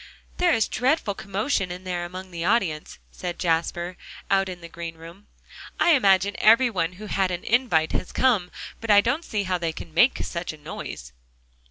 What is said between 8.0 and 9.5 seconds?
come. But I don't see